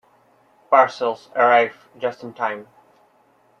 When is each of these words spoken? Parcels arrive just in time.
Parcels 0.71 1.29
arrive 1.35 1.87
just 1.99 2.23
in 2.23 2.33
time. 2.33 2.67